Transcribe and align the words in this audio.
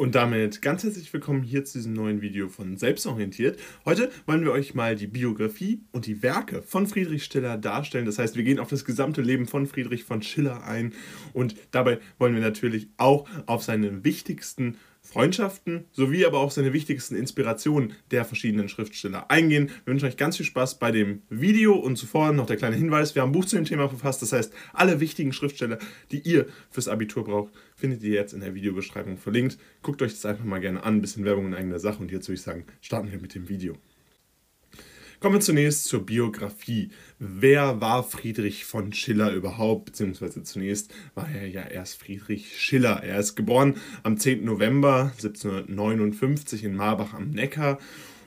Und 0.00 0.14
damit 0.14 0.62
ganz 0.62 0.82
herzlich 0.82 1.12
willkommen 1.12 1.42
hier 1.42 1.62
zu 1.66 1.76
diesem 1.76 1.92
neuen 1.92 2.22
Video 2.22 2.48
von 2.48 2.78
Selbstorientiert. 2.78 3.60
Heute 3.84 4.10
wollen 4.24 4.44
wir 4.44 4.52
euch 4.52 4.74
mal 4.74 4.96
die 4.96 5.06
Biografie 5.06 5.82
und 5.92 6.06
die 6.06 6.22
Werke 6.22 6.62
von 6.62 6.86
Friedrich 6.86 7.24
Schiller 7.24 7.58
darstellen. 7.58 8.06
Das 8.06 8.18
heißt, 8.18 8.34
wir 8.34 8.42
gehen 8.42 8.60
auf 8.60 8.70
das 8.70 8.86
gesamte 8.86 9.20
Leben 9.20 9.46
von 9.46 9.66
Friedrich 9.66 10.04
von 10.04 10.22
Schiller 10.22 10.64
ein 10.64 10.94
und 11.34 11.54
dabei 11.70 11.98
wollen 12.18 12.32
wir 12.32 12.40
natürlich 12.40 12.88
auch 12.96 13.28
auf 13.44 13.62
seine 13.62 14.02
wichtigsten 14.02 14.78
Freundschaften 15.10 15.86
sowie 15.90 16.24
aber 16.24 16.38
auch 16.38 16.52
seine 16.52 16.72
wichtigsten 16.72 17.16
Inspirationen 17.16 17.94
der 18.12 18.24
verschiedenen 18.24 18.68
Schriftsteller 18.68 19.28
eingehen. 19.28 19.70
Wir 19.84 19.92
wünschen 19.92 20.06
euch 20.06 20.16
ganz 20.16 20.36
viel 20.36 20.46
Spaß 20.46 20.78
bei 20.78 20.92
dem 20.92 21.22
Video 21.28 21.74
und 21.74 21.96
zuvor 21.96 22.32
noch 22.32 22.46
der 22.46 22.56
kleine 22.56 22.76
Hinweis, 22.76 23.16
wir 23.16 23.22
haben 23.22 23.30
ein 23.30 23.32
Buch 23.32 23.44
zu 23.44 23.56
dem 23.56 23.64
Thema 23.64 23.88
verfasst, 23.88 24.22
das 24.22 24.32
heißt, 24.32 24.52
alle 24.72 25.00
wichtigen 25.00 25.32
Schriftsteller, 25.32 25.78
die 26.12 26.20
ihr 26.20 26.46
fürs 26.70 26.86
Abitur 26.86 27.24
braucht, 27.24 27.52
findet 27.74 28.02
ihr 28.04 28.14
jetzt 28.14 28.34
in 28.34 28.40
der 28.40 28.54
Videobeschreibung 28.54 29.16
verlinkt. 29.16 29.58
Guckt 29.82 30.00
euch 30.02 30.12
das 30.12 30.24
einfach 30.26 30.44
mal 30.44 30.60
gerne 30.60 30.84
an, 30.84 30.96
ein 30.96 31.00
bisschen 31.00 31.24
Werbung 31.24 31.46
in 31.46 31.54
eigener 31.54 31.80
Sache 31.80 32.00
und 32.00 32.12
jetzt 32.12 32.28
würde 32.28 32.36
ich 32.36 32.42
sagen, 32.42 32.64
starten 32.80 33.10
wir 33.10 33.20
mit 33.20 33.34
dem 33.34 33.48
Video. 33.48 33.76
Kommen 35.20 35.34
wir 35.34 35.40
zunächst 35.42 35.84
zur 35.84 36.06
Biografie. 36.06 36.92
Wer 37.18 37.82
war 37.82 38.02
Friedrich 38.04 38.64
von 38.64 38.94
Schiller 38.94 39.32
überhaupt? 39.32 39.84
Beziehungsweise 39.84 40.42
zunächst 40.44 40.94
war 41.14 41.28
er 41.28 41.46
ja 41.46 41.60
erst 41.60 42.00
Friedrich 42.00 42.58
Schiller. 42.58 43.02
Er 43.02 43.18
ist 43.18 43.36
geboren 43.36 43.76
am 44.02 44.16
10. 44.16 44.46
November 44.46 45.12
1759 45.18 46.64
in 46.64 46.74
Marbach 46.74 47.12
am 47.12 47.32
Neckar 47.32 47.78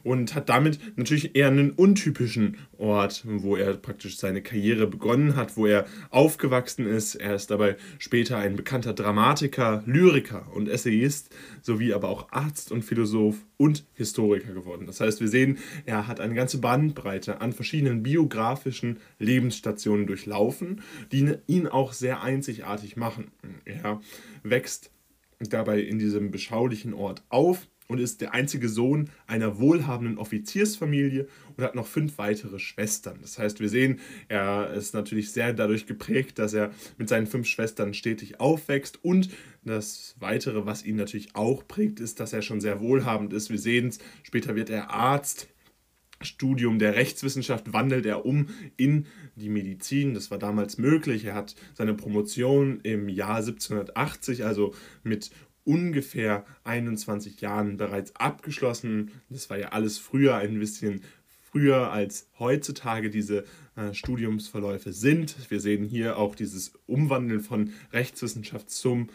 und 0.03 0.35
hat 0.35 0.49
damit 0.49 0.79
natürlich 0.97 1.35
eher 1.35 1.47
einen 1.47 1.71
untypischen 1.71 2.57
Ort, 2.77 3.23
wo 3.25 3.55
er 3.55 3.73
praktisch 3.75 4.17
seine 4.17 4.41
Karriere 4.41 4.87
begonnen 4.87 5.35
hat, 5.35 5.57
wo 5.57 5.65
er 5.65 5.85
aufgewachsen 6.09 6.85
ist. 6.85 7.15
Er 7.15 7.35
ist 7.35 7.49
dabei 7.49 7.77
später 7.97 8.37
ein 8.37 8.55
bekannter 8.55 8.93
Dramatiker, 8.93 9.83
Lyriker 9.85 10.51
und 10.53 10.67
Essayist, 10.67 11.33
sowie 11.61 11.93
aber 11.93 12.09
auch 12.09 12.31
Arzt 12.31 12.71
und 12.71 12.83
Philosoph 12.83 13.37
und 13.57 13.85
Historiker 13.93 14.53
geworden. 14.53 14.85
Das 14.85 14.99
heißt, 14.99 15.21
wir 15.21 15.29
sehen, 15.29 15.57
er 15.85 16.07
hat 16.07 16.19
eine 16.19 16.33
ganze 16.33 16.59
Bandbreite 16.59 17.39
an 17.41 17.53
verschiedenen 17.53 18.03
biografischen 18.03 18.97
Lebensstationen 19.19 20.07
durchlaufen, 20.07 20.81
die 21.11 21.35
ihn 21.47 21.67
auch 21.67 21.93
sehr 21.93 22.21
einzigartig 22.21 22.97
machen. 22.97 23.31
Er 23.65 24.01
wächst 24.43 24.91
dabei 25.39 25.81
in 25.81 25.99
diesem 25.99 26.31
beschaulichen 26.31 26.93
Ort 26.93 27.23
auf 27.29 27.67
und 27.93 27.99
ist 27.99 28.21
der 28.21 28.33
einzige 28.33 28.69
Sohn 28.69 29.09
einer 29.27 29.59
wohlhabenden 29.59 30.17
Offiziersfamilie 30.17 31.27
und 31.55 31.63
hat 31.63 31.75
noch 31.75 31.85
fünf 31.85 32.17
weitere 32.17 32.57
Schwestern. 32.57 33.19
Das 33.21 33.37
heißt, 33.37 33.59
wir 33.59 33.69
sehen, 33.69 33.99
er 34.27 34.73
ist 34.73 34.95
natürlich 34.95 35.31
sehr 35.31 35.53
dadurch 35.53 35.85
geprägt, 35.85 36.39
dass 36.39 36.53
er 36.53 36.71
mit 36.97 37.07
seinen 37.07 37.27
fünf 37.27 37.47
Schwestern 37.47 37.93
stetig 37.93 38.39
aufwächst 38.39 39.03
und 39.03 39.29
das 39.63 40.15
Weitere, 40.19 40.65
was 40.65 40.83
ihn 40.83 40.95
natürlich 40.95 41.35
auch 41.35 41.67
prägt, 41.67 41.99
ist, 41.99 42.19
dass 42.19 42.33
er 42.33 42.41
schon 42.41 42.61
sehr 42.61 42.81
wohlhabend 42.81 43.31
ist. 43.31 43.51
Wir 43.51 43.59
sehen 43.59 43.89
es, 43.89 43.99
später 44.23 44.55
wird 44.55 44.71
er 44.71 44.89
Arzt. 44.89 45.47
Studium 46.21 46.79
der 46.79 46.95
Rechtswissenschaft 46.95 47.73
wandelt 47.73 48.05
er 48.05 48.25
um 48.25 48.47
in 48.77 49.07
die 49.35 49.49
Medizin. 49.49 50.13
Das 50.13 50.31
war 50.31 50.39
damals 50.39 50.77
möglich. 50.77 51.25
Er 51.25 51.35
hat 51.35 51.53
seine 51.73 51.93
Promotion 51.93 52.79
im 52.81 53.09
Jahr 53.09 53.37
1780, 53.37 54.45
also 54.45 54.73
mit 55.03 55.31
ungefähr 55.65 56.45
21 56.63 57.41
Jahren 57.41 57.77
bereits 57.77 58.15
abgeschlossen. 58.15 59.11
Das 59.29 59.49
war 59.49 59.57
ja 59.57 59.69
alles 59.69 59.97
früher 59.97 60.35
ein 60.35 60.59
bisschen 60.59 61.01
früher 61.53 61.91
als 61.91 62.27
heutzutage 62.39 63.11
diese 63.11 63.45
äh, 63.75 63.93
Studiumsverläufe 63.93 64.91
sind. 64.91 65.35
Wir 65.49 65.59
sehen 65.59 65.85
hier 65.85 66.17
auch 66.17 66.33
dieses 66.35 66.73
Umwandeln 66.87 67.41
von 67.41 67.73
Rechtswissenschaft 67.91 68.71
zum 68.71 69.09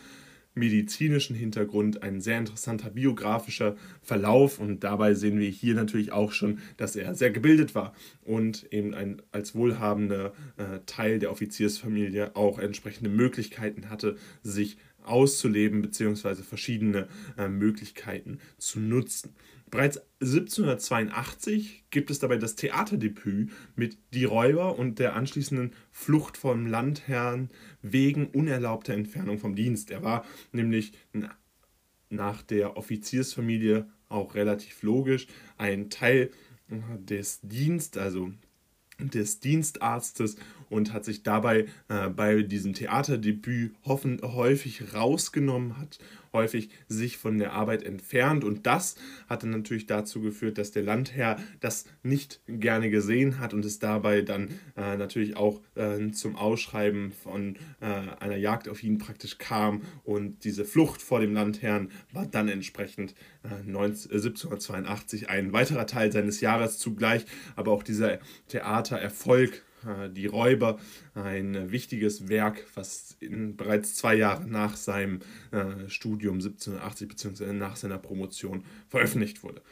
medizinischen 0.55 1.37
Hintergrund, 1.37 2.03
ein 2.03 2.21
sehr 2.21 2.39
interessanter 2.39 2.91
biografischer 2.91 3.77
Verlauf 4.03 4.59
und 4.59 4.85
dabei 4.85 5.15
sehen 5.15 5.39
wir 5.39 5.49
hier 5.49 5.75
natürlich 5.75 6.13
auch 6.13 6.33
schon, 6.33 6.59
dass 6.77 6.97
er 6.97 7.15
sehr 7.15 7.31
gebildet 7.31 7.75
war 7.75 7.95
und 8.25 8.67
eben 8.73 8.95
ein, 8.95 9.23
als 9.31 9.55
wohlhabender 9.55 10.33
äh, 10.57 10.81
Teil 10.87 11.19
der 11.19 11.31
Offiziersfamilie 11.31 12.35
auch 12.35 12.59
entsprechende 12.59 13.11
Möglichkeiten 13.11 13.89
hatte, 13.89 14.17
sich 14.43 14.79
auszuleben 15.09 15.83
bzw. 15.83 16.43
verschiedene 16.43 17.09
äh, 17.37 17.49
Möglichkeiten 17.49 18.39
zu 18.59 18.81
nutzen. 18.81 19.35
Bereits 19.71 20.01
1782 20.21 21.85
gibt 21.91 22.11
es 22.11 22.19
dabei 22.19 22.39
das 22.39 22.57
Theaterdebüt 22.57 23.51
mit 23.77 23.99
Die 24.15 24.25
Räuber 24.25 24.79
und 24.79 24.99
der 24.99 25.15
anschließenden 25.15 25.73
Flucht 25.91 26.37
vom 26.37 26.67
Landherrn 26.67 27.51
wegen 27.83 28.27
unerlaubter 28.29 28.95
Entfernung 28.95 29.39
vom 29.39 29.55
Dienst. 29.55 29.91
Er 29.91 30.03
war 30.03 30.25
nämlich 30.53 30.93
nach 32.09 32.43
der 32.43 32.77
Offiziersfamilie 32.77 33.89
auch 34.09 34.35
relativ 34.35 34.83
logisch 34.83 35.27
ein 35.59 35.91
Teil 35.91 36.31
des 36.71 37.41
Dienstes, 37.43 38.01
also 38.01 38.33
des 38.99 39.41
Dienstarztes 39.41 40.37
und 40.71 40.93
hat 40.93 41.05
sich 41.05 41.23
dabei 41.23 41.67
äh, 41.89 42.09
bei 42.09 42.43
diesem 42.43 42.75
Theaterdebüt 42.75 43.75
hoffen, 43.85 44.21
häufig 44.23 44.95
rausgenommen, 44.95 45.79
hat 45.79 45.99
häufig 46.33 46.71
sich 46.89 47.19
von 47.19 47.39
der 47.39 47.53
Arbeit 47.53 47.83
entfernt. 47.83 48.45
Und 48.45 48.67
das 48.67 48.97
hat 49.29 49.43
dann 49.43 49.51
natürlich 49.51 49.87
dazu 49.87 50.21
geführt, 50.21 50.59
dass 50.59 50.71
der 50.71 50.83
Landherr 50.83 51.37
das 51.61 51.85
nicht 52.03 52.41
gerne 52.47 52.91
gesehen 52.91 53.39
hat 53.39 53.55
und 53.55 53.65
es 53.65 53.79
dabei 53.79 54.23
dann 54.23 54.49
äh, 54.77 54.97
natürlich 54.97 55.37
auch 55.37 55.61
äh, 55.75 56.11
zum 56.13 56.37
Ausschreiben 56.37 57.13
von 57.13 57.57
äh, 57.81 57.87
einer 58.21 58.37
Jagd 58.37 58.69
auf 58.69 58.83
ihn 58.83 58.99
praktisch 58.99 59.39
kam. 59.39 59.83
Und 60.05 60.45
diese 60.45 60.65
Flucht 60.65 61.03
vor 61.03 61.21
dem 61.21 61.35
Landherrn 61.35 61.91
war 62.13 62.27
dann 62.27 62.49
entsprechend 62.49 63.15
19, 63.65 64.13
1782 64.13 65.23
äh, 65.23 65.27
ein 65.27 65.53
weiterer 65.53 65.87
Teil 65.87 66.13
seines 66.13 66.41
Jahres 66.41 66.79
zugleich, 66.79 67.25
aber 67.57 67.73
auch 67.73 67.83
dieser 67.83 68.19
Theatererfolg 68.49 69.53
äh, 69.55 69.78
die 70.15 70.27
Räuber, 70.27 70.79
ein 71.15 71.71
wichtiges 71.71 72.29
Werk, 72.29 72.65
was 72.75 73.17
in, 73.21 73.57
bereits 73.57 73.95
zwei 73.95 74.15
Jahre 74.15 74.47
nach 74.49 74.77
seinem 74.77 75.21
äh, 75.51 75.89
Studium 75.89 76.35
1780 76.37 77.09
bzw. 77.09 77.53
nach 77.53 77.77
seiner 77.77 77.99
Promotion 77.99 78.65
veröffentlicht 78.89 79.43
wurde. 79.43 79.63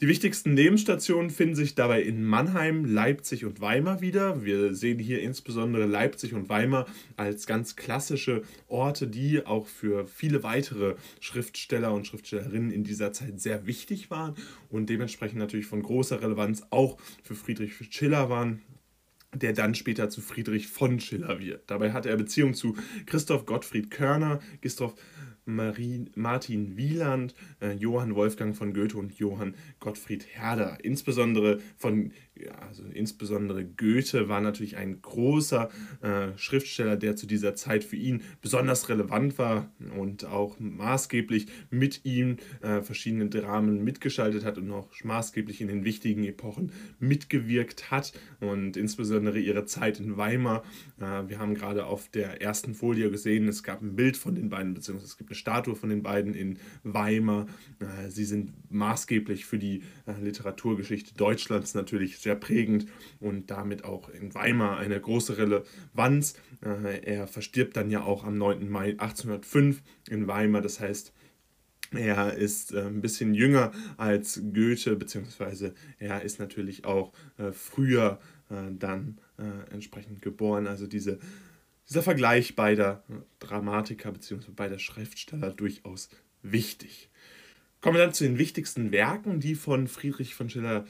Die 0.00 0.08
wichtigsten 0.08 0.54
Nebenstationen 0.54 1.28
finden 1.28 1.54
sich 1.54 1.74
dabei 1.74 2.00
in 2.00 2.24
Mannheim, 2.24 2.86
Leipzig 2.86 3.44
und 3.44 3.60
Weimar 3.60 4.00
wieder. 4.00 4.42
Wir 4.42 4.74
sehen 4.74 4.98
hier 4.98 5.20
insbesondere 5.20 5.84
Leipzig 5.84 6.32
und 6.32 6.48
Weimar 6.48 6.86
als 7.18 7.46
ganz 7.46 7.76
klassische 7.76 8.42
Orte, 8.66 9.08
die 9.08 9.44
auch 9.44 9.66
für 9.66 10.06
viele 10.06 10.42
weitere 10.42 10.94
Schriftsteller 11.20 11.92
und 11.92 12.06
Schriftstellerinnen 12.06 12.70
in 12.70 12.82
dieser 12.82 13.12
Zeit 13.12 13.42
sehr 13.42 13.66
wichtig 13.66 14.10
waren 14.10 14.36
und 14.70 14.88
dementsprechend 14.88 15.38
natürlich 15.38 15.66
von 15.66 15.82
großer 15.82 16.22
Relevanz 16.22 16.62
auch 16.70 16.96
für 17.22 17.34
Friedrich 17.34 17.74
Schiller 17.90 18.30
waren 18.30 18.62
der 19.34 19.52
dann 19.52 19.74
später 19.74 20.10
zu 20.10 20.20
Friedrich 20.20 20.68
von 20.68 21.00
Schiller 21.00 21.38
wird. 21.38 21.70
Dabei 21.70 21.92
hatte 21.92 22.08
er 22.08 22.16
Beziehung 22.16 22.54
zu 22.54 22.76
Christoph 23.06 23.46
Gottfried 23.46 23.90
Körner, 23.90 24.40
Christoph 24.60 24.94
Marie, 25.44 26.06
Martin 26.14 26.76
Wieland, 26.76 27.34
äh, 27.60 27.72
Johann 27.72 28.14
Wolfgang 28.14 28.56
von 28.56 28.72
Goethe 28.72 28.96
und 28.96 29.14
Johann 29.14 29.54
Gottfried 29.78 30.26
Herder. 30.28 30.78
Insbesondere 30.82 31.60
von 31.76 32.12
also 32.48 32.84
insbesondere 32.84 33.64
Goethe 33.64 34.28
war 34.28 34.40
natürlich 34.40 34.76
ein 34.76 35.00
großer 35.02 35.70
äh, 36.02 36.36
Schriftsteller, 36.36 36.96
der 36.96 37.16
zu 37.16 37.26
dieser 37.26 37.54
Zeit 37.54 37.84
für 37.84 37.96
ihn 37.96 38.22
besonders 38.40 38.88
relevant 38.88 39.38
war 39.38 39.70
und 39.98 40.24
auch 40.24 40.58
maßgeblich 40.58 41.46
mit 41.70 42.04
ihm 42.04 42.36
äh, 42.62 42.80
verschiedene 42.82 43.28
Dramen 43.28 43.84
mitgeschaltet 43.84 44.44
hat 44.44 44.58
und 44.58 44.70
auch 44.70 44.88
maßgeblich 45.02 45.60
in 45.60 45.68
den 45.68 45.84
wichtigen 45.84 46.24
Epochen 46.24 46.72
mitgewirkt 46.98 47.90
hat 47.90 48.12
und 48.40 48.76
insbesondere 48.76 49.38
ihre 49.38 49.64
Zeit 49.64 50.00
in 50.00 50.16
Weimar. 50.16 50.62
Äh, 50.98 51.28
wir 51.28 51.38
haben 51.38 51.54
gerade 51.54 51.86
auf 51.86 52.08
der 52.08 52.40
ersten 52.40 52.74
Folie 52.74 53.10
gesehen, 53.10 53.48
es 53.48 53.62
gab 53.62 53.82
ein 53.82 53.96
Bild 53.96 54.16
von 54.16 54.34
den 54.34 54.48
beiden, 54.50 54.74
beziehungsweise 54.74 55.10
es 55.10 55.18
gibt 55.18 55.30
eine 55.30 55.36
Statue 55.36 55.76
von 55.76 55.90
den 55.90 56.02
beiden 56.02 56.34
in 56.34 56.58
Weimar. 56.82 57.46
Äh, 57.78 58.10
sie 58.10 58.24
sind 58.24 58.52
maßgeblich 58.70 59.44
für 59.44 59.58
die 59.58 59.82
äh, 60.06 60.20
Literaturgeschichte 60.22 61.14
Deutschlands 61.14 61.74
natürlich 61.74 62.18
sehr 62.18 62.29
sehr 62.30 62.36
prägend 62.36 62.86
und 63.18 63.50
damit 63.50 63.84
auch 63.84 64.08
in 64.08 64.32
Weimar 64.34 64.78
eine 64.78 65.00
große 65.00 65.36
Relevanz. 65.36 66.34
Äh, 66.64 67.00
er 67.04 67.26
verstirbt 67.26 67.76
dann 67.76 67.90
ja 67.90 68.04
auch 68.04 68.22
am 68.22 68.38
9. 68.38 68.68
Mai 68.70 68.90
1805 68.90 69.82
in 70.08 70.28
Weimar, 70.28 70.62
das 70.62 70.78
heißt, 70.78 71.12
er 71.92 72.34
ist 72.34 72.72
äh, 72.72 72.82
ein 72.82 73.00
bisschen 73.00 73.34
jünger 73.34 73.72
als 73.96 74.40
Goethe, 74.54 74.94
beziehungsweise 74.94 75.74
er 75.98 76.22
ist 76.22 76.38
natürlich 76.38 76.84
auch 76.84 77.12
äh, 77.38 77.52
früher 77.52 78.18
dann 78.80 79.18
entsprechend 79.70 80.22
geboren. 80.22 80.66
Also 80.66 80.88
diese, 80.88 81.20
dieser 81.88 82.02
Vergleich 82.02 82.56
beider 82.56 83.04
Dramatiker 83.38 84.10
bzw. 84.10 84.50
beider 84.50 84.80
Schriftsteller 84.80 85.52
durchaus 85.52 86.08
wichtig. 86.42 87.10
Kommen 87.80 87.96
wir 87.96 88.02
dann 88.02 88.12
zu 88.12 88.24
den 88.24 88.38
wichtigsten 88.38 88.90
Werken, 88.90 89.38
die 89.38 89.54
von 89.54 89.86
Friedrich 89.86 90.34
von 90.34 90.50
Schiller 90.50 90.84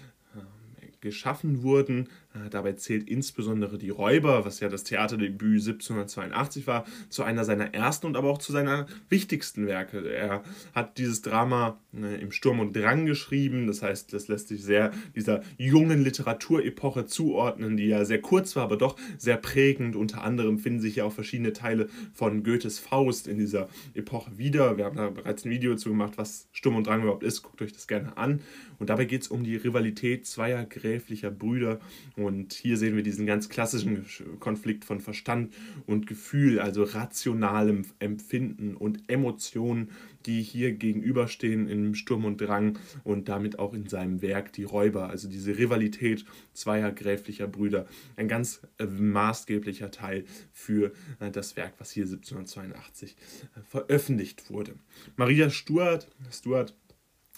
geschaffen 1.01 1.63
wurden. 1.63 2.09
Äh, 2.35 2.51
dabei 2.51 2.75
zählt 2.75 3.09
insbesondere 3.09 3.79
Die 3.79 3.91
Räuber, 3.91 4.45
was 4.45 4.61
ja 4.61 4.69
das 4.69 4.85
Theaterdebüt 4.85 5.61
1782 5.61 6.67
war, 6.67 6.85
zu 7.09 7.23
einer 7.23 7.45
seiner 7.45 7.75
ersten 7.75 8.07
und 8.07 8.17
aber 8.17 8.31
auch 8.31 8.39
zu 8.39 8.53
seiner 8.53 8.87
wichtigsten 9.09 9.67
Werke. 9.67 10.09
Er 10.09 10.43
hat 10.75 10.99
dieses 10.99 11.23
Drama 11.23 11.79
äh, 11.95 12.21
im 12.21 12.31
Sturm 12.31 12.61
und 12.61 12.77
Drang 12.77 13.07
geschrieben, 13.07 13.67
das 13.67 13.83
heißt, 13.83 14.13
das 14.13 14.29
lässt 14.29 14.49
sich 14.49 14.63
sehr 14.63 14.93
dieser 15.17 15.43
jungen 15.59 16.05
Literaturepoche 16.05 17.07
zuordnen, 17.07 17.77
die 17.77 17.87
ja 17.87 18.05
sehr 18.05 18.21
kurz 18.21 18.55
war, 18.55 18.65
aber 18.65 18.77
doch 18.77 18.97
sehr 19.19 19.37
prägend. 19.37 19.97
Unter 19.97 20.23
anderem 20.23 20.59
finden 20.59 20.81
sich 20.81 20.97
ja 20.97 21.05
auch 21.05 21.13
verschiedene 21.13 21.53
Teile 21.53 21.89
von 22.13 22.45
Goethes 22.45 22.79
Faust 22.79 23.27
in 23.27 23.39
dieser 23.39 23.69
Epoche 23.95 24.39
wieder. 24.39 24.77
Wir 24.77 24.85
haben 24.85 24.97
da 24.97 25.11
bereits 25.11 25.45
ein 25.45 25.51
Video 25.51 25.75
zu 25.75 25.89
gemacht, 25.89 26.13
was 26.17 26.49
Sturm 26.53 26.77
und 26.77 26.87
Drang 26.87 27.03
überhaupt 27.03 27.25
ist. 27.25 27.43
Guckt 27.43 27.63
euch 27.63 27.73
das 27.73 27.89
gerne 27.89 28.17
an. 28.17 28.41
Und 28.79 28.89
dabei 28.89 29.05
geht 29.05 29.23
es 29.23 29.29
um 29.29 29.45
die 29.45 29.57
Rivalität 29.57 30.27
zweier 30.27 30.65
gräflicher 30.91 31.31
Brüder. 31.31 31.79
Und 32.17 32.53
hier 32.53 32.77
sehen 32.77 32.97
wir 32.97 33.03
diesen 33.03 33.27
ganz 33.27 33.49
klassischen 33.49 34.05
Konflikt 34.41 34.85
von 34.85 35.01
Verstand 35.01 35.55
und 35.87 36.07
Gefühl, 36.07 36.59
also 36.59 36.83
rationalem 36.83 37.85
Empfinden 38.01 38.75
und 38.75 39.09
Emotionen, 39.09 39.91
die 40.27 40.43
hier 40.43 40.73
gegenüberstehen 40.73 41.69
im 41.69 41.95
Sturm 41.95 42.25
und 42.25 42.41
Drang 42.41 42.79
und 43.05 43.29
damit 43.29 43.59
auch 43.59 43.73
in 43.73 43.89
seinem 43.89 44.21
Werk 44.21 44.53
Die 44.53 44.65
Räuber. 44.65 45.09
Also 45.09 45.29
diese 45.29 45.57
Rivalität 45.57 46.25
zweier 46.53 46.91
gräflicher 46.91 47.47
Brüder. 47.47 47.87
Ein 48.17 48.29
ganz 48.29 48.61
äh, 48.79 48.87
maßgeblicher 48.87 49.91
Teil 49.91 50.25
für 50.53 50.93
äh, 51.21 51.31
das 51.31 51.57
Werk, 51.57 51.75
was 51.79 51.93
hier 51.93 52.05
1782 52.05 53.17
äh, 53.57 53.61
veröffentlicht 53.63 54.51
wurde. 54.51 54.75
Maria 55.17 55.51
Stuart, 55.51 56.09
Stuart 56.31 56.75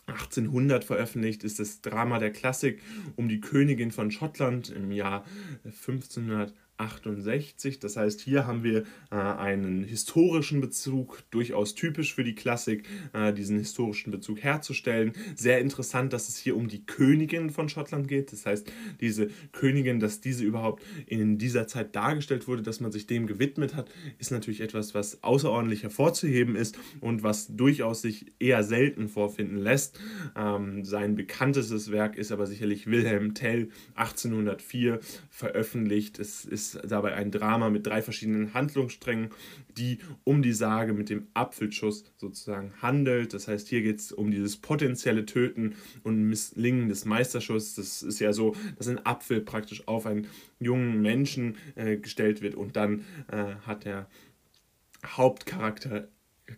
1800 0.07 0.85
veröffentlicht 0.85 1.45
ist 1.45 1.59
das 1.59 1.81
Drama 1.81 2.19
der 2.19 2.33
Klassik 2.33 2.81
um 3.17 3.29
die 3.29 3.41
Königin 3.41 3.93
von 3.93 4.11
Schottland 4.11 4.69
im 4.71 4.91
Jahr 4.93 5.25
1500. 5.65 6.53
68. 6.83 7.79
Das 7.79 7.97
heißt, 7.97 8.21
hier 8.21 8.47
haben 8.47 8.63
wir 8.63 8.85
äh, 9.11 9.15
einen 9.17 9.85
historischen 9.85 10.61
Bezug, 10.61 11.23
durchaus 11.31 11.75
typisch 11.75 12.15
für 12.15 12.25
die 12.25 12.35
Klassik, 12.35 12.87
äh, 13.13 13.33
diesen 13.33 13.59
historischen 13.59 14.11
Bezug 14.11 14.43
herzustellen. 14.43 15.13
Sehr 15.35 15.61
interessant, 15.61 16.13
dass 16.13 16.29
es 16.29 16.37
hier 16.37 16.57
um 16.57 16.69
die 16.69 16.85
Königin 16.85 17.51
von 17.51 17.69
Schottland 17.69 18.09
geht. 18.09 18.33
Das 18.33 18.47
heißt, 18.47 18.71
diese 19.01 19.31
Königin, 19.53 20.01
dass 20.01 20.21
diese 20.21 20.45
überhaupt 20.45 20.83
in 21.07 21.39
dieser 21.39 21.67
Zeit 21.67 21.95
dargestellt 21.95 22.49
wurde, 22.49 22.63
dass 22.63 22.81
man 22.81 22.93
sich 22.93 23.07
dem 23.07 23.27
gewidmet 23.27 23.75
hat, 23.75 23.91
ist 24.19 24.31
natürlich 24.31 24.61
etwas, 24.61 24.95
was 24.95 25.23
außerordentlich 25.23 25.83
hervorzuheben 25.83 26.57
ist 26.57 26.79
und 27.01 27.23
was 27.23 27.49
durchaus 27.57 28.03
sich 28.03 28.27
eher 28.39 28.63
selten 28.65 29.09
vorfinden 29.09 29.57
lässt. 29.57 29.99
Ähm, 30.37 30.85
sein 30.85 31.15
bekanntestes 31.15 31.91
Werk 31.91 32.17
ist 32.17 32.33
aber 32.33 32.47
sicherlich 32.47 32.87
Wilhelm 32.87 33.35
Tell 33.35 33.69
1804 33.95 35.01
veröffentlicht. 35.31 36.19
Es 36.19 36.45
ist 36.45 36.72
dabei 36.85 37.15
ein 37.15 37.31
Drama 37.31 37.71
mit 37.71 37.87
drei 37.87 38.03
verschiedenen 38.03 38.55
Handlungssträngen, 38.55 39.31
die 39.77 39.99
um 40.25 40.43
die 40.43 40.53
Sage 40.53 40.93
mit 40.93 41.09
dem 41.09 41.29
Apfelschuss 41.35 42.05
sozusagen 42.17 42.73
handelt. 42.81 43.35
Das 43.35 43.49
heißt, 43.49 43.69
hier 43.69 43.83
geht 43.83 44.01
es 44.01 44.13
um 44.13 44.31
dieses 44.31 44.57
potenzielle 44.57 45.27
Töten 45.27 45.75
und 46.03 46.23
Misslingen 46.29 46.89
des 46.89 47.05
Meisterschusses. 47.05 47.75
Das 47.75 48.03
ist 48.03 48.19
ja 48.19 48.33
so, 48.33 48.55
dass 48.77 48.89
ein 48.89 49.05
Apfel 49.05 49.41
praktisch 49.41 49.87
auf 49.89 50.07
einen 50.07 50.27
jungen 50.59 51.03
Menschen 51.03 51.57
äh, 51.75 51.97
gestellt 51.97 52.43
wird 52.43 52.55
und 52.55 52.77
dann 52.77 53.05
äh, 53.29 53.55
hat 53.67 53.85
der 53.85 54.09
Hauptcharakter 55.05 56.09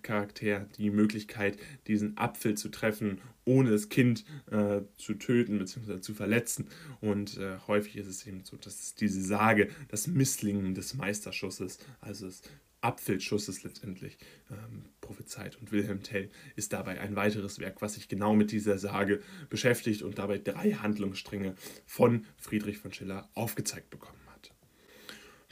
Charakter 0.02 0.66
die 0.78 0.90
Möglichkeit, 0.90 1.58
diesen 1.86 2.16
Apfel 2.16 2.56
zu 2.56 2.68
treffen, 2.68 3.20
ohne 3.44 3.70
das 3.70 3.88
Kind 3.88 4.24
äh, 4.50 4.80
zu 4.96 5.14
töten 5.14 5.58
bzw. 5.58 6.00
zu 6.00 6.14
verletzen. 6.14 6.68
Und 7.00 7.38
äh, 7.38 7.58
häufig 7.66 7.96
ist 7.96 8.06
es 8.06 8.26
eben 8.26 8.42
so, 8.44 8.56
dass 8.56 8.94
diese 8.94 9.22
Sage, 9.22 9.68
das 9.88 10.06
Misslingen 10.06 10.74
des 10.74 10.94
Meisterschusses, 10.94 11.78
also 12.00 12.26
des 12.26 12.42
Apfelschusses 12.84 13.62
letztendlich 13.62 14.18
ähm, 14.50 14.84
prophezeit. 15.00 15.56
Und 15.56 15.72
Wilhelm 15.72 16.02
Tell 16.02 16.28
ist 16.54 16.72
dabei 16.72 17.00
ein 17.00 17.16
weiteres 17.16 17.58
Werk, 17.58 17.80
was 17.80 17.94
sich 17.94 18.08
genau 18.08 18.34
mit 18.34 18.52
dieser 18.52 18.78
Sage 18.78 19.22
beschäftigt 19.48 20.02
und 20.02 20.18
dabei 20.18 20.38
drei 20.38 20.72
Handlungsstränge 20.72 21.54
von 21.86 22.26
Friedrich 22.36 22.78
von 22.78 22.92
Schiller 22.92 23.28
aufgezeigt 23.34 23.90
bekommen. 23.90 24.23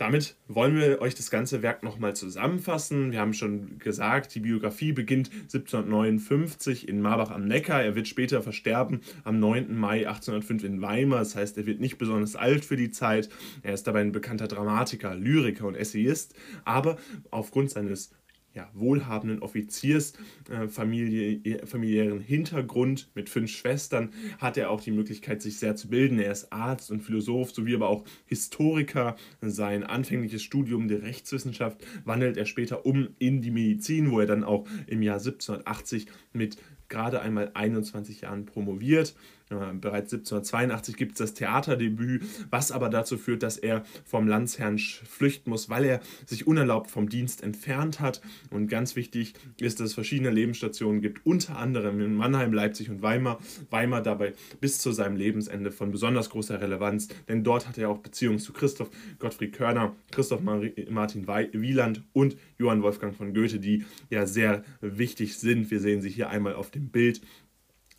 Damit 0.03 0.35
wollen 0.49 0.75
wir 0.75 1.01
euch 1.01 1.15
das 1.15 1.31
ganze 1.31 1.63
Werk 1.63 1.85
nochmal 1.85 2.17
zusammenfassen. 2.17 3.13
Wir 3.13 3.21
haben 3.21 3.35
schon 3.35 3.79
gesagt, 3.79 4.35
die 4.35 4.41
Biografie 4.41 4.91
beginnt 4.91 5.31
1759 5.31 6.89
in 6.89 7.01
Marbach 7.01 7.31
am 7.31 7.45
Neckar. 7.45 7.85
Er 7.85 7.95
wird 7.95 8.09
später 8.09 8.43
versterben 8.43 9.03
am 9.23 9.39
9. 9.39 9.79
Mai 9.79 10.09
1805 10.09 10.65
in 10.65 10.83
Weimar. 10.83 11.21
Das 11.21 11.37
heißt, 11.37 11.57
er 11.57 11.67
wird 11.67 11.79
nicht 11.79 11.99
besonders 11.99 12.35
alt 12.35 12.65
für 12.65 12.75
die 12.75 12.91
Zeit. 12.91 13.29
Er 13.63 13.75
ist 13.75 13.87
dabei 13.87 14.01
ein 14.01 14.11
bekannter 14.11 14.49
Dramatiker, 14.49 15.15
Lyriker 15.15 15.69
und 15.69 15.77
Essayist. 15.77 16.35
Aber 16.65 16.99
aufgrund 17.31 17.71
seines 17.71 18.11
ja, 18.55 18.69
wohlhabenden 18.75 19.41
Offiziersfamiliären 19.41 22.21
äh, 22.21 22.23
Hintergrund 22.23 23.09
mit 23.15 23.31
fünf 23.31 23.51
Schwestern 23.51 24.11
hat 24.39 24.57
er 24.57 24.71
auch 24.71 24.81
die 24.81 24.91
Möglichkeit, 24.91 25.43
sich 25.43 25.59
sehr 25.59 25.77
zu 25.77 25.89
bilden. 25.89 26.19
Er 26.19 26.33
ist 26.33 26.53
Arzt 26.53 26.91
und 26.91 27.01
Philosoph 27.01 27.53
sowie 27.53 27.75
aber 27.75 27.89
auch 27.89 28.05
Historiker. 28.27 29.17
Sein 29.41 29.85
anfängliches 29.85 30.43
Studium 30.43 30.89
der 30.89 31.03
Rechtswissenschaft 31.03 31.79
wandelt 32.05 32.37
er 32.37 32.47
später 32.47 32.85
um 32.85 33.09
in 33.19 33.41
die 33.41 33.51
Medizin, 33.51 34.11
wo 34.11 34.21
er 34.21 34.27
dann 34.27 34.45
auch 34.45 34.67
im 34.87 35.03
Jahr 35.03 35.19
1780 35.19 36.07
mit 36.33 36.57
gerade 36.89 37.23
einmal 37.23 37.53
21 37.55 38.21
Jahren 38.21 38.45
promoviert. 38.45 39.15
Äh, 39.53 39.75
bereits 39.75 40.13
1782 40.13 40.97
gibt 40.97 41.13
es 41.13 41.19
das 41.19 41.35
Theaterdebüt, 41.35 42.23
was 42.51 42.73
aber 42.73 42.89
dazu 42.89 43.19
führt, 43.19 43.43
dass 43.43 43.57
er 43.57 43.85
vom 44.05 44.27
Landsherrn 44.27 44.79
flüchten 44.79 45.51
muss, 45.51 45.69
weil 45.69 45.85
er 45.85 46.01
sich 46.27 46.47
unerlaubt 46.47 46.91
vom 46.91 47.09
Dienst 47.09 47.43
entfernt 47.43 48.01
hat. 48.01 48.21
Und 48.51 48.69
ganz 48.69 48.97
wichtig 48.97 49.35
ist, 49.61 49.81
dass 49.81 49.89
es 49.89 49.95
verschiedene 49.95 50.31
Lebensstationen 50.31 51.01
gibt, 51.01 51.25
unter 51.27 51.57
anderem 51.57 52.01
in 52.01 52.15
Mannheim, 52.15 52.53
Leipzig 52.53 52.91
und 52.91 53.03
Weimar. 53.03 53.39
Weimar 53.71 54.03
dabei 54.03 54.35
bis 54.61 54.79
zu 54.79 54.93
seinem 54.93 55.17
Lebensende 55.17 55.71
von 55.71 55.91
besonders 55.91 56.31
großer 56.31 56.61
Relevanz, 56.61 57.09
denn 57.29 57.45
dort 57.45 57.69
hat 57.69 57.79
er 57.79 57.91
auch 57.91 57.99
Beziehungen 57.99 58.39
zu 58.39 58.53
Christoph 58.53 58.91
Gottfried 59.19 59.53
Körner, 59.53 59.95
Christoph 60.11 60.41
Martin 60.43 61.27
Wieland 61.27 62.03
und 62.13 62.37
Johann 62.59 62.83
Wolfgang 62.83 63.15
von 63.15 63.35
Goethe, 63.35 63.59
die 63.59 63.85
ja 64.11 64.27
sehr 64.27 64.65
wichtig 64.81 65.37
sind. 65.37 65.71
Wir 65.71 65.81
sehen 65.81 66.03
sie 66.03 66.11
hier 66.11 66.31
einmal 66.31 66.55
auf 66.55 66.71
dem 66.71 66.89
Bild 66.89 67.21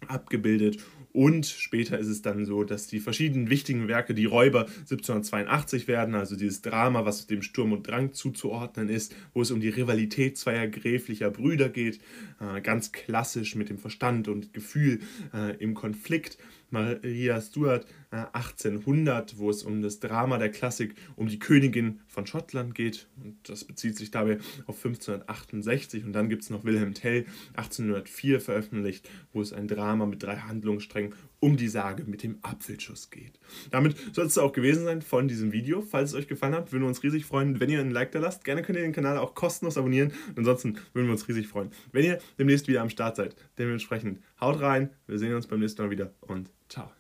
abgebildet. 0.10 0.78
Und 1.14 1.46
später 1.46 2.00
ist 2.00 2.08
es 2.08 2.24
dann 2.24 2.44
so, 2.44 2.64
dass 2.64 2.88
die 2.88 3.00
verschiedenen 3.00 3.52
wichtigen 3.52 3.88
Werke, 3.88 4.16
die 4.16 4.26
Räuber 4.26 4.62
1782 4.66 5.88
werden, 5.88 6.16
also 6.16 6.36
dieses 6.36 6.64
Drama, 6.64 7.06
was 7.06 7.28
dem 7.28 7.44
Sturm 7.44 7.72
und 7.72 7.88
Drang 7.88 8.14
zuzuordnen 8.14 8.90
ist, 8.90 9.16
wo 9.36 9.44
es 9.44 9.52
um 9.52 9.62
die 9.62 9.70
Rivalität 9.70 10.40
zweier 10.40 10.68
gräflicher 10.68 11.30
Brüder 11.30 11.70
geht, 11.70 12.00
äh, 12.40 12.62
ganz 12.62 12.92
klassisch 12.92 13.54
mit 13.56 13.70
dem 13.70 13.78
Verstand 13.78 14.28
und 14.28 14.54
Gefühl 14.54 15.02
äh, 15.36 15.56
im 15.58 15.76
Konflikt. 15.76 16.40
Maria 16.72 17.40
Stuart 17.40 17.86
1800, 18.14 19.34
äh, 19.34 19.38
wo 19.38 19.50
es 19.50 19.64
um 19.64 19.82
das 19.82 20.00
Drama 20.00 20.38
der 20.38 20.50
Klassik 20.50 20.96
um 21.16 21.28
die 21.28 21.40
Königin 21.40 22.02
von 22.08 22.28
Schottland 22.28 22.76
geht. 22.76 23.08
Und 23.24 23.38
das 23.50 23.64
bezieht 23.64 23.98
sich 23.98 24.12
dabei 24.12 24.38
auf 24.68 24.78
1568. 24.84 26.06
Und 26.06 26.14
dann 26.14 26.30
gibt 26.30 26.44
es 26.44 26.50
noch 26.50 26.64
Wilhelm 26.64 26.94
Tell 26.94 27.26
1804 27.56 28.40
veröffentlicht, 28.40 29.10
wo 29.34 29.42
es 29.42 29.54
ein 29.54 29.68
Drama 29.68 30.06
mit 30.06 30.24
drei 30.24 30.38
Handlungssträngen 30.38 31.14
um 31.44 31.58
die 31.58 31.68
Sage 31.68 32.06
mit 32.06 32.24
dem 32.24 32.38
Apfelschuss 32.42 33.10
geht. 33.10 33.38
Damit 33.70 33.98
soll 34.14 34.28
es 34.28 34.38
auch 34.38 34.54
gewesen 34.54 34.86
sein 34.86 35.02
von 35.02 35.28
diesem 35.28 35.52
Video. 35.52 35.82
Falls 35.82 36.12
es 36.12 36.16
euch 36.16 36.30
gefallen 36.30 36.56
hat, 36.56 36.72
würden 36.72 36.84
wir 36.84 36.88
uns 36.88 37.04
riesig 37.04 37.26
freuen, 37.26 37.60
wenn 37.60 37.70
ihr 37.70 37.82
einen 37.82 37.92
Like 37.92 38.14
da 38.14 38.20
lasst. 38.20 38.46
Gerne 38.46 38.62
könnt 38.62 38.78
ihr 38.78 38.84
den 38.84 38.94
Kanal 38.94 39.18
auch 39.18 39.36
kostenlos 39.36 39.78
abonnieren. 39.78 40.14
ansonsten 40.38 40.78
würden 40.94 41.08
wir 41.08 41.12
uns 41.12 41.28
riesig 41.28 41.48
freuen, 41.48 41.72
wenn 41.92 42.06
ihr 42.06 42.20
demnächst 42.40 42.70
wieder 42.70 42.82
am 42.82 42.90
Start 42.90 43.18
seid. 43.18 43.36
Dementsprechend 43.58 44.22
haut 44.40 44.62
rein. 44.62 44.92
Wir 45.06 45.20
sehen 45.20 45.36
uns 45.36 45.48
beim 45.48 45.60
nächsten 45.60 45.82
Mal 45.82 45.92
wieder 45.92 46.14
und 46.22 46.50
ciao. 46.70 46.94